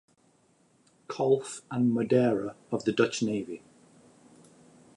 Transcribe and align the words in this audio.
Kolff 1.07 1.61
and 1.69 1.93
Modera 1.95 2.55
of 2.71 2.85
the 2.85 2.91
Dutch 2.91 3.21
Navy. 3.21 3.61